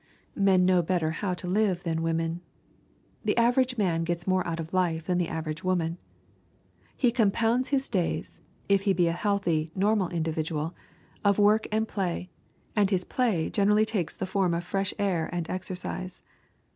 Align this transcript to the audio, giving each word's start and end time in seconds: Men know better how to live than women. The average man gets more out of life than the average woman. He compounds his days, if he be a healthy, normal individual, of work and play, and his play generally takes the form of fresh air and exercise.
Men 0.41 0.65
know 0.65 0.81
better 0.81 1.11
how 1.11 1.35
to 1.35 1.47
live 1.47 1.83
than 1.83 2.01
women. 2.01 2.41
The 3.23 3.37
average 3.37 3.77
man 3.77 4.03
gets 4.03 4.25
more 4.25 4.43
out 4.47 4.59
of 4.59 4.73
life 4.73 5.05
than 5.05 5.19
the 5.19 5.27
average 5.29 5.63
woman. 5.63 5.99
He 6.97 7.11
compounds 7.11 7.69
his 7.69 7.87
days, 7.87 8.41
if 8.67 8.81
he 8.81 8.93
be 8.93 9.07
a 9.09 9.11
healthy, 9.11 9.71
normal 9.75 10.09
individual, 10.09 10.73
of 11.23 11.37
work 11.37 11.67
and 11.71 11.87
play, 11.87 12.31
and 12.75 12.89
his 12.89 13.05
play 13.05 13.51
generally 13.51 13.85
takes 13.85 14.15
the 14.15 14.25
form 14.25 14.55
of 14.55 14.63
fresh 14.63 14.91
air 14.97 15.29
and 15.31 15.47
exercise. 15.51 16.23